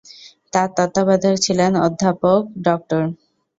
তার 0.53 0.67
তত্ত্বাবধায়ক 0.77 1.37
ছিলেন 1.45 1.71
অধ্যাপক 1.85 2.41
ড। 2.59 2.67